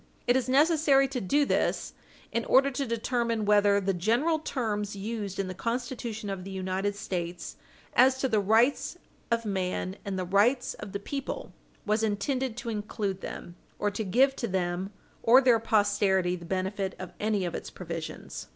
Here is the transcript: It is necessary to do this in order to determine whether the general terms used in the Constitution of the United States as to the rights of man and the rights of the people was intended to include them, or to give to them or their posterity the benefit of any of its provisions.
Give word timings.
It 0.25 0.35
is 0.35 0.49
necessary 0.49 1.07
to 1.09 1.21
do 1.21 1.45
this 1.45 1.93
in 2.31 2.43
order 2.45 2.71
to 2.71 2.87
determine 2.87 3.45
whether 3.45 3.79
the 3.79 3.93
general 3.93 4.39
terms 4.39 4.95
used 4.95 5.37
in 5.37 5.47
the 5.47 5.53
Constitution 5.53 6.27
of 6.27 6.43
the 6.43 6.49
United 6.49 6.95
States 6.95 7.55
as 7.93 8.17
to 8.17 8.27
the 8.27 8.39
rights 8.39 8.97
of 9.29 9.45
man 9.45 9.97
and 10.03 10.17
the 10.17 10.25
rights 10.25 10.73
of 10.73 10.93
the 10.93 10.99
people 10.99 11.53
was 11.85 12.01
intended 12.01 12.57
to 12.57 12.69
include 12.69 13.21
them, 13.21 13.55
or 13.77 13.91
to 13.91 14.03
give 14.03 14.35
to 14.37 14.47
them 14.47 14.91
or 15.21 15.39
their 15.39 15.59
posterity 15.59 16.35
the 16.35 16.45
benefit 16.45 16.95
of 16.97 17.13
any 17.19 17.45
of 17.45 17.53
its 17.53 17.69
provisions. 17.69 18.47